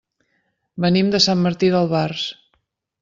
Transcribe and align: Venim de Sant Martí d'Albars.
Venim 0.85 1.11
de 1.17 1.21
Sant 1.27 1.43
Martí 1.49 1.69
d'Albars. 1.77 2.25